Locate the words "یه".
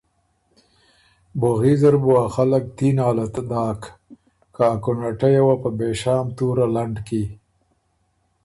5.35-5.43